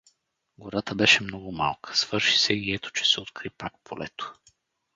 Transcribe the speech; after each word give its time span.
Гората 0.57 0.95
беше 0.95 1.23
много 1.23 1.51
малка, 1.51 1.95
свърши 1.97 2.37
се 2.39 2.53
и 2.53 2.73
ето 2.73 2.91
че 2.91 3.05
се 3.05 3.21
откри 3.21 3.49
пак 3.49 3.73
полето. 3.83 4.33